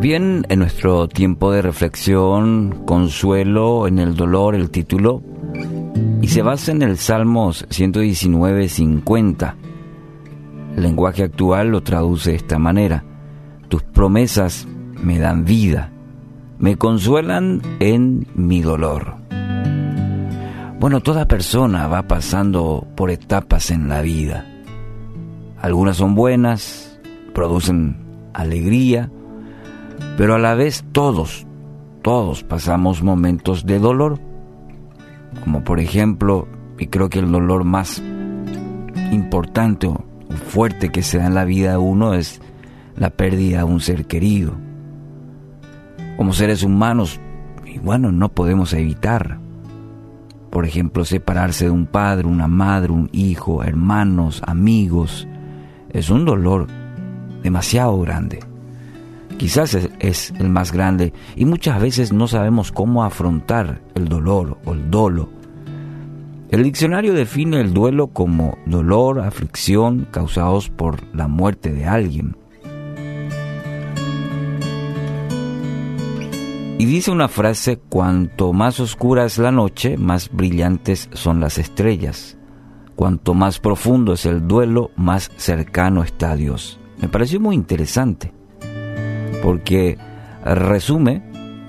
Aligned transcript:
También 0.00 0.46
en 0.48 0.60
nuestro 0.60 1.08
tiempo 1.08 1.52
de 1.52 1.60
reflexión, 1.60 2.84
consuelo 2.86 3.86
en 3.86 3.98
el 3.98 4.16
dolor, 4.16 4.54
el 4.54 4.70
título, 4.70 5.22
y 6.22 6.28
se 6.28 6.40
basa 6.40 6.72
en 6.72 6.80
el 6.80 6.96
Salmos 6.96 7.66
119, 7.68 8.70
50. 8.70 9.56
El 10.74 10.82
lenguaje 10.82 11.24
actual 11.24 11.68
lo 11.68 11.82
traduce 11.82 12.30
de 12.30 12.36
esta 12.36 12.58
manera. 12.58 13.04
Tus 13.68 13.82
promesas 13.82 14.66
me 15.02 15.18
dan 15.18 15.44
vida, 15.44 15.92
me 16.58 16.76
consuelan 16.76 17.60
en 17.78 18.26
mi 18.34 18.62
dolor. 18.62 19.16
Bueno, 20.80 21.02
toda 21.02 21.28
persona 21.28 21.88
va 21.88 22.08
pasando 22.08 22.86
por 22.96 23.10
etapas 23.10 23.70
en 23.70 23.90
la 23.90 24.00
vida. 24.00 24.46
Algunas 25.60 25.98
son 25.98 26.14
buenas, 26.14 26.98
producen 27.34 27.98
alegría, 28.32 29.10
pero 30.16 30.34
a 30.34 30.38
la 30.38 30.54
vez 30.54 30.84
todos, 30.92 31.46
todos 32.02 32.44
pasamos 32.44 33.02
momentos 33.02 33.66
de 33.66 33.78
dolor, 33.78 34.20
como 35.42 35.64
por 35.64 35.80
ejemplo, 35.80 36.46
y 36.78 36.86
creo 36.86 37.08
que 37.08 37.20
el 37.20 37.30
dolor 37.30 37.64
más 37.64 38.02
importante 39.12 39.86
o 39.86 40.04
fuerte 40.48 40.90
que 40.90 41.02
se 41.02 41.18
da 41.18 41.26
en 41.26 41.34
la 41.34 41.44
vida 41.44 41.72
de 41.72 41.78
uno 41.78 42.14
es 42.14 42.40
la 42.96 43.10
pérdida 43.10 43.58
de 43.58 43.64
un 43.64 43.80
ser 43.80 44.06
querido. 44.06 44.54
Como 46.16 46.32
seres 46.32 46.62
humanos, 46.62 47.20
y 47.64 47.78
bueno, 47.78 48.12
no 48.12 48.28
podemos 48.30 48.72
evitar, 48.72 49.38
por 50.50 50.66
ejemplo, 50.66 51.04
separarse 51.04 51.66
de 51.66 51.70
un 51.70 51.86
padre, 51.86 52.26
una 52.26 52.48
madre, 52.48 52.92
un 52.92 53.08
hijo, 53.12 53.62
hermanos, 53.62 54.42
amigos, 54.46 55.28
es 55.90 56.10
un 56.10 56.24
dolor 56.24 56.66
demasiado 57.42 57.98
grande. 58.00 58.49
Quizás 59.40 59.74
es, 60.00 60.34
el 60.38 60.50
más 60.50 60.70
grande 60.70 61.14
y 61.34 61.46
muchas 61.46 61.80
veces 61.80 62.12
no 62.12 62.28
sabemos 62.28 62.72
cómo 62.72 63.04
afrontar 63.04 63.80
el 63.94 64.06
dolor 64.06 64.58
o 64.66 64.74
el 64.74 64.90
dolo. 64.90 65.30
El 66.50 66.62
diccionario 66.62 67.14
define 67.14 67.58
el 67.58 67.72
duelo 67.72 68.08
como 68.08 68.58
dolor, 68.66 69.18
aflicción 69.18 70.06
causados 70.10 70.68
por 70.68 70.98
la 71.16 71.26
muerte 71.26 71.72
de 71.72 71.86
alguien. 71.86 72.36
Y 76.78 76.84
dice 76.84 77.10
una 77.10 77.28
frase, 77.28 77.78
cuanto 77.78 78.52
más 78.52 78.78
oscura 78.78 79.24
es 79.24 79.38
la 79.38 79.52
noche, 79.52 79.96
más 79.96 80.28
brillantes 80.30 81.08
son 81.14 81.40
las 81.40 81.56
estrellas. 81.56 82.36
Cuanto 82.94 83.32
más 83.32 83.58
profundo 83.58 84.12
es 84.12 84.26
el 84.26 84.46
duelo, 84.46 84.90
más 84.96 85.30
cercano 85.38 86.02
está 86.02 86.36
Dios. 86.36 86.78
Me 87.00 87.08
pareció 87.08 87.40
muy 87.40 87.54
interesante, 87.54 88.34
porque 89.42 89.98
resume 90.44 91.22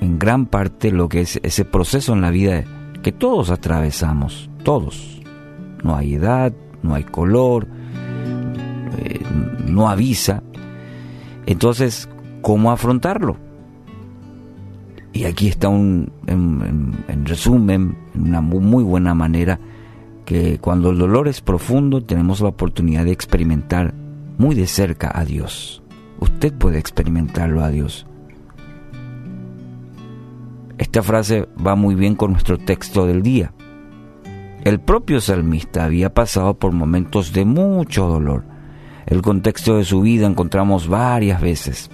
en 0.00 0.18
gran 0.18 0.46
parte 0.46 0.92
lo 0.92 1.08
que 1.08 1.22
es 1.22 1.40
ese 1.42 1.64
proceso 1.64 2.12
en 2.12 2.20
la 2.20 2.30
vida 2.30 2.64
que 3.02 3.12
todos 3.12 3.50
atravesamos, 3.50 4.50
todos. 4.62 5.20
No 5.82 5.96
hay 5.96 6.14
edad, 6.14 6.52
no 6.82 6.94
hay 6.94 7.04
color, 7.04 7.68
eh, 8.98 9.20
no 9.66 9.88
avisa. 9.88 10.42
Entonces, 11.46 12.08
¿cómo 12.42 12.70
afrontarlo? 12.70 13.36
Y 15.12 15.24
aquí 15.24 15.48
está 15.48 15.68
un, 15.68 16.12
en, 16.26 17.04
en 17.08 17.26
resumen, 17.26 17.96
una 18.14 18.40
muy 18.40 18.84
buena 18.84 19.14
manera, 19.14 19.58
que 20.24 20.58
cuando 20.58 20.90
el 20.90 20.98
dolor 20.98 21.26
es 21.26 21.40
profundo 21.40 22.02
tenemos 22.04 22.40
la 22.40 22.48
oportunidad 22.48 23.04
de 23.04 23.12
experimentar 23.12 23.94
muy 24.36 24.54
de 24.54 24.66
cerca 24.66 25.10
a 25.12 25.24
Dios. 25.24 25.82
Usted 26.18 26.52
puede 26.52 26.78
experimentarlo 26.78 27.62
a 27.62 27.70
Dios. 27.70 28.06
Esta 30.78 31.02
frase 31.02 31.48
va 31.64 31.74
muy 31.74 31.94
bien 31.94 32.14
con 32.14 32.32
nuestro 32.32 32.58
texto 32.58 33.06
del 33.06 33.22
día. 33.22 33.52
El 34.64 34.80
propio 34.80 35.20
salmista 35.20 35.84
había 35.84 36.14
pasado 36.14 36.54
por 36.54 36.72
momentos 36.72 37.32
de 37.32 37.44
mucho 37.44 38.06
dolor. 38.06 38.44
El 39.06 39.22
contexto 39.22 39.76
de 39.76 39.84
su 39.84 40.02
vida 40.02 40.26
encontramos 40.26 40.88
varias 40.88 41.40
veces, 41.40 41.90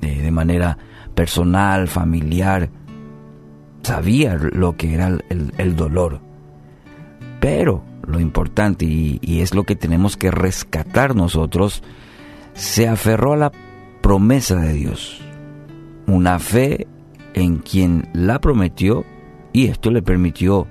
de 0.00 0.30
manera 0.30 0.78
personal, 1.14 1.88
familiar. 1.88 2.70
Sabía 3.82 4.36
lo 4.36 4.76
que 4.76 4.94
era 4.94 5.08
el, 5.28 5.52
el 5.56 5.76
dolor 5.76 6.20
pero 7.42 7.82
lo 8.06 8.20
importante, 8.20 8.84
y, 8.84 9.40
es 9.40 9.52
lo 9.52 9.64
que 9.64 9.74
tenemos 9.74 10.16
que 10.16 10.30
rescatar 10.30 11.16
nosotros, 11.16 11.82
se 12.54 12.88
aferró 12.88 13.32
a 13.34 13.36
la 13.36 13.52
promesa 14.00 14.56
de 14.56 14.72
Dios. 14.72 15.20
Una 16.06 16.38
fe 16.38 16.86
en 17.34 17.58
quien 17.58 18.08
la 18.12 18.40
prometió 18.40 19.04
y 19.52 19.66
esto 19.66 19.90
le 19.90 20.02
permitió 20.02 20.66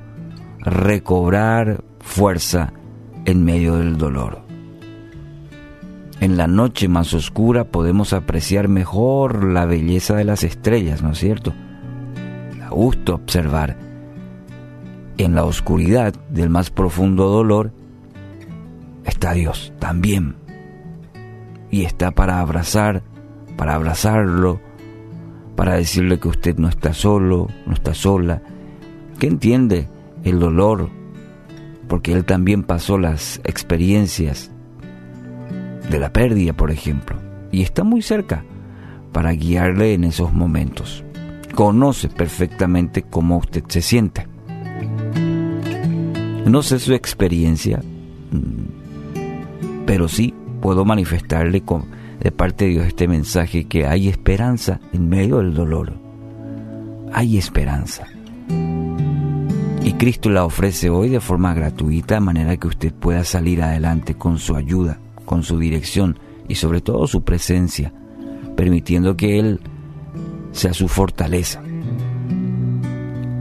recobrar 0.60 1.84
fuerza 2.00 2.74
en 3.26 3.44
medio 3.44 3.76
del 3.78 3.98
dolor. 3.98 4.42
En 6.20 6.38
la 6.38 6.48
noche 6.48 6.88
más 6.88 7.14
oscura 7.14 7.64
podemos 7.64 8.14
apreciar 8.14 8.68
mejor 8.68 9.44
la 9.44 9.66
belleza 9.66 10.16
de 10.16 10.24
las 10.24 10.44
estrellas, 10.44 11.02
¿no 11.02 11.12
es 11.12 11.18
cierto? 11.18 11.54
Da 12.60 12.70
gusto 12.70 13.16
observar 13.16 13.76
en 15.18 15.36
la 15.36 15.44
oscuridad 15.44 16.14
del 16.30 16.50
más 16.50 16.70
profundo 16.70 17.30
dolor 17.30 17.74
está 19.06 19.34
Dios 19.34 19.74
también. 19.80 20.36
Y 21.72 21.86
está 21.86 22.12
para 22.12 22.40
abrazar, 22.40 23.02
para 23.58 23.76
abrazarlo, 23.76 24.60
para 25.56 25.76
decirle 25.76 26.20
que 26.20 26.28
usted 26.28 26.58
no 26.58 26.68
está 26.68 26.94
solo, 26.94 27.48
no 27.66 27.74
está 27.74 27.94
sola, 27.94 28.42
que 29.20 29.28
entiende 29.28 29.88
el 30.24 30.40
dolor, 30.40 30.90
porque 31.88 32.14
él 32.14 32.26
también 32.26 32.64
pasó 32.64 32.98
las 32.98 33.40
experiencias 33.44 34.52
de 35.90 36.00
la 36.00 36.12
pérdida, 36.14 36.54
por 36.54 36.72
ejemplo, 36.72 37.18
y 37.52 37.62
está 37.62 37.84
muy 37.84 38.02
cerca 38.02 38.44
para 39.12 39.32
guiarle 39.34 39.94
en 39.94 40.06
esos 40.06 40.34
momentos. 40.34 41.04
Conoce 41.54 42.08
perfectamente 42.08 43.04
cómo 43.04 43.38
usted 43.38 43.64
se 43.68 43.82
siente. 43.82 44.28
No 46.46 46.64
sé 46.64 46.80
su 46.80 46.94
experiencia, 46.94 47.82
mm, 48.32 49.86
pero 49.86 50.08
sí 50.08 50.34
puedo 50.62 50.86
manifestarle 50.86 51.64
de 52.20 52.32
parte 52.32 52.66
de 52.66 52.72
Dios 52.72 52.86
este 52.86 53.08
mensaje 53.08 53.66
que 53.66 53.88
hay 53.88 54.08
esperanza 54.08 54.80
en 54.94 55.10
medio 55.10 55.40
del 55.40 55.54
dolor. 55.54 55.94
Hay 57.12 57.38
esperanza. 57.38 58.06
Y 59.84 59.94
Cristo 59.94 60.30
la 60.30 60.46
ofrece 60.46 60.90
hoy 60.90 61.10
de 61.10 61.20
forma 61.20 61.54
gratuita, 61.54 62.16
de 62.16 62.22
manera 62.22 62.56
que 62.58 62.68
usted 62.68 62.94
pueda 62.94 63.24
salir 63.24 63.64
adelante 63.64 64.14
con 64.14 64.38
su 64.38 64.56
ayuda, 64.56 65.00
con 65.26 65.44
su 65.44 65.58
dirección 65.58 66.20
y 66.48 66.56
sobre 66.56 66.82
todo 66.82 67.08
su 67.08 67.24
presencia, 67.24 67.92
permitiendo 68.56 69.18
que 69.18 69.40
Él 69.40 69.60
sea 70.52 70.74
su 70.74 70.88
fortaleza. 70.88 71.62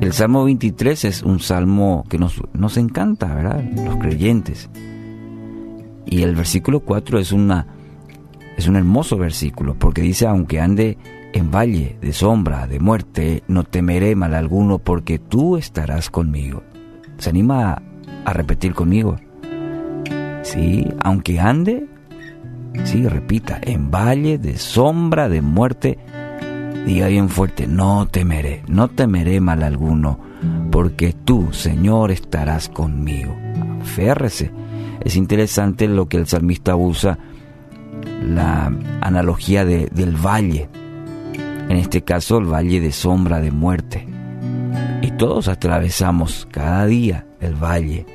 El 0.00 0.14
Salmo 0.14 0.44
23 0.44 1.04
es 1.04 1.22
un 1.22 1.40
salmo 1.40 2.06
que 2.08 2.16
nos, 2.16 2.40
nos 2.54 2.78
encanta, 2.78 3.34
¿verdad? 3.34 3.62
Los 3.84 3.96
creyentes. 3.96 4.70
Y 6.06 6.22
el 6.22 6.34
versículo 6.34 6.80
4 6.80 7.18
es, 7.18 7.32
una, 7.32 7.66
es 8.56 8.68
un 8.68 8.76
hermoso 8.76 9.16
versículo 9.16 9.74
porque 9.74 10.02
dice, 10.02 10.26
aunque 10.26 10.60
ande 10.60 10.98
en 11.32 11.50
valle 11.50 11.96
de 12.00 12.12
sombra, 12.12 12.66
de 12.66 12.80
muerte, 12.80 13.42
no 13.48 13.64
temeré 13.64 14.16
mal 14.16 14.34
alguno 14.34 14.78
porque 14.78 15.18
tú 15.18 15.56
estarás 15.56 16.10
conmigo. 16.10 16.62
¿Se 17.18 17.30
anima 17.30 17.72
a, 17.72 17.82
a 18.24 18.32
repetir 18.32 18.74
conmigo? 18.74 19.16
Sí, 20.42 20.86
aunque 21.04 21.38
ande, 21.38 21.86
sí, 22.84 23.06
repita, 23.06 23.60
en 23.62 23.90
valle 23.90 24.38
de 24.38 24.56
sombra, 24.56 25.28
de 25.28 25.42
muerte, 25.42 25.98
Diga 26.86 27.08
bien 27.08 27.28
fuerte, 27.28 27.66
no 27.66 28.06
temeré, 28.06 28.62
no 28.66 28.88
temeré 28.88 29.40
mal 29.40 29.62
alguno, 29.62 30.18
porque 30.72 31.12
tú, 31.12 31.52
Señor, 31.52 32.10
estarás 32.10 32.68
conmigo. 32.68 33.36
Férrese. 33.82 34.50
Es 35.04 35.16
interesante 35.16 35.88
lo 35.88 36.08
que 36.08 36.18
el 36.18 36.26
salmista 36.26 36.76
usa, 36.76 37.18
la 38.22 38.72
analogía 39.00 39.64
de, 39.64 39.86
del 39.86 40.14
valle. 40.14 40.68
En 41.68 41.76
este 41.76 42.02
caso, 42.02 42.38
el 42.38 42.46
valle 42.46 42.80
de 42.80 42.92
sombra 42.92 43.40
de 43.40 43.50
muerte. 43.50 44.06
Y 45.02 45.12
todos 45.12 45.48
atravesamos 45.48 46.46
cada 46.50 46.86
día 46.86 47.26
el 47.40 47.54
valle. 47.54 48.06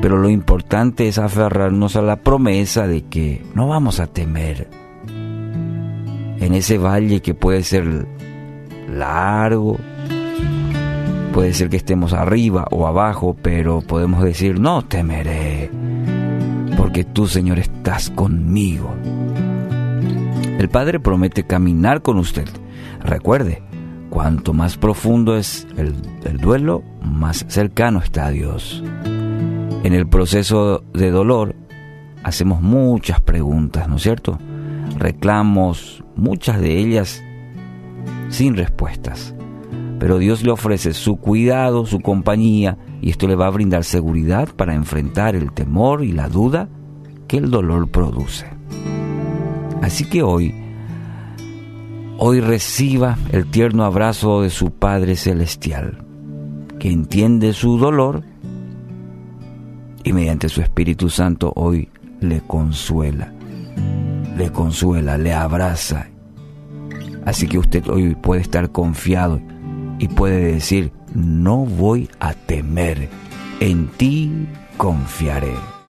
Pero 0.00 0.18
lo 0.18 0.28
importante 0.28 1.08
es 1.08 1.18
aferrarnos 1.18 1.96
a 1.96 2.02
la 2.02 2.16
promesa 2.16 2.86
de 2.86 3.02
que 3.02 3.42
no 3.54 3.68
vamos 3.68 4.00
a 4.00 4.06
temer, 4.06 4.68
en 6.44 6.54
ese 6.54 6.78
valle 6.78 7.22
que 7.22 7.34
puede 7.34 7.62
ser 7.62 8.06
largo, 8.88 9.78
puede 11.32 11.54
ser 11.54 11.68
que 11.68 11.78
estemos 11.78 12.12
arriba 12.12 12.66
o 12.70 12.86
abajo, 12.86 13.36
pero 13.40 13.80
podemos 13.80 14.22
decir, 14.22 14.60
no 14.60 14.84
temeré, 14.84 15.43
porque 16.94 17.10
tú, 17.12 17.26
Señor, 17.26 17.58
estás 17.58 18.08
conmigo. 18.10 18.94
El 20.60 20.68
Padre 20.68 21.00
promete 21.00 21.44
caminar 21.44 22.02
con 22.02 22.18
usted. 22.18 22.48
Recuerde, 23.00 23.64
cuanto 24.10 24.52
más 24.52 24.76
profundo 24.76 25.36
es 25.36 25.66
el, 25.76 25.96
el 26.22 26.38
duelo, 26.38 26.84
más 27.02 27.46
cercano 27.48 27.98
está 27.98 28.26
a 28.26 28.30
Dios. 28.30 28.84
En 29.82 29.92
el 29.92 30.06
proceso 30.06 30.84
de 30.94 31.10
dolor 31.10 31.56
hacemos 32.22 32.62
muchas 32.62 33.20
preguntas, 33.20 33.88
¿no 33.88 33.96
es 33.96 34.02
cierto? 34.02 34.38
Reclamos, 34.96 36.04
muchas 36.14 36.60
de 36.60 36.78
ellas 36.78 37.24
sin 38.28 38.54
respuestas. 38.54 39.34
Pero 39.98 40.18
Dios 40.18 40.44
le 40.44 40.52
ofrece 40.52 40.92
su 40.92 41.16
cuidado, 41.16 41.86
su 41.86 41.98
compañía, 41.98 42.78
y 43.00 43.10
esto 43.10 43.26
le 43.26 43.34
va 43.34 43.48
a 43.48 43.50
brindar 43.50 43.82
seguridad 43.82 44.48
para 44.54 44.74
enfrentar 44.74 45.34
el 45.34 45.50
temor 45.50 46.04
y 46.04 46.12
la 46.12 46.28
duda 46.28 46.68
que 47.26 47.38
el 47.38 47.50
dolor 47.50 47.88
produce. 47.88 48.46
Así 49.82 50.04
que 50.04 50.22
hoy, 50.22 50.54
hoy 52.18 52.40
reciba 52.40 53.18
el 53.32 53.50
tierno 53.50 53.84
abrazo 53.84 54.42
de 54.42 54.50
su 54.50 54.70
Padre 54.70 55.16
Celestial, 55.16 56.04
que 56.78 56.90
entiende 56.90 57.52
su 57.52 57.78
dolor 57.78 58.22
y 60.04 60.12
mediante 60.12 60.48
su 60.48 60.60
Espíritu 60.60 61.10
Santo 61.10 61.52
hoy 61.56 61.88
le 62.20 62.40
consuela, 62.42 63.32
le 64.36 64.50
consuela, 64.50 65.18
le 65.18 65.32
abraza. 65.32 66.08
Así 67.24 67.46
que 67.46 67.58
usted 67.58 67.88
hoy 67.88 68.14
puede 68.14 68.42
estar 68.42 68.70
confiado 68.70 69.40
y 69.98 70.08
puede 70.08 70.52
decir, 70.52 70.92
no 71.14 71.64
voy 71.64 72.08
a 72.20 72.34
temer, 72.34 73.08
en 73.60 73.88
ti 73.88 74.46
confiaré. 74.76 75.74